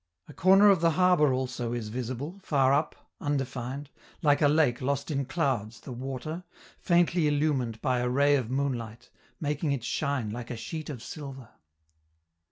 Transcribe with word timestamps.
A 0.27 0.33
corner 0.33 0.67
of 0.71 0.81
the 0.81 0.89
harbor 0.97 1.31
also 1.31 1.73
is 1.73 1.89
visible, 1.89 2.39
far 2.41 2.73
up, 2.73 2.95
undefined, 3.19 3.91
like 4.23 4.41
a 4.41 4.47
lake 4.47 4.81
lost 4.81 5.11
in 5.11 5.25
clouds 5.25 5.79
the 5.79 5.91
water, 5.91 6.43
faintly 6.79 7.27
illumined 7.27 7.79
by 7.83 7.99
a 7.99 8.09
ray 8.09 8.33
of 8.35 8.49
moonlight, 8.49 9.11
making 9.39 9.73
it 9.73 9.83
shine 9.83 10.31
like 10.31 10.49
a 10.49 10.57
sheet 10.57 10.89
of 10.89 11.03
silver. 11.03 11.49